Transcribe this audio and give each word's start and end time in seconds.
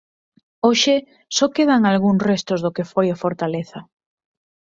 Hoxe 0.65 0.95
só 1.35 1.45
quedan 1.55 1.81
algúns 1.83 2.21
restos 2.29 2.59
do 2.61 2.73
que 2.75 2.89
foi 2.91 3.07
a 3.11 3.19
fortaleza. 3.23 3.79